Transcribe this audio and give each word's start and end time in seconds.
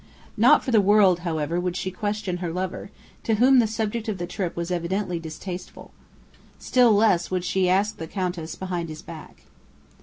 Not 0.35 0.63
for 0.63 0.71
the 0.71 0.81
world, 0.81 1.19
however, 1.19 1.59
would 1.59 1.77
she 1.77 1.91
question 1.91 2.37
her 2.37 2.51
lover, 2.51 2.89
to 3.21 3.35
whom 3.35 3.59
the 3.59 3.67
subject 3.67 4.09
of 4.09 4.17
the 4.17 4.25
trip 4.25 4.55
was 4.55 4.71
evidently 4.71 5.19
distasteful. 5.19 5.91
Still 6.57 6.91
less 6.91 7.29
would 7.29 7.45
she 7.45 7.69
ask 7.69 7.97
the 7.97 8.07
Countess 8.07 8.55
behind 8.55 8.89
his 8.89 9.03
back. 9.03 9.43